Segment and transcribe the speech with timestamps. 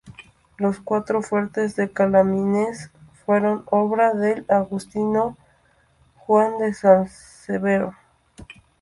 [0.57, 2.89] Los cuatro fuertes de Calamianes
[3.23, 5.37] fueron obra del agustino
[6.15, 7.93] Juan de San Severo.